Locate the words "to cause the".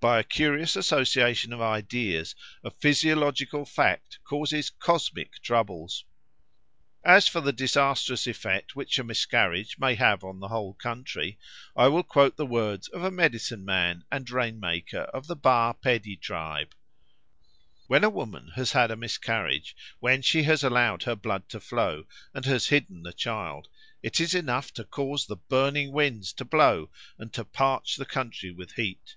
24.74-25.36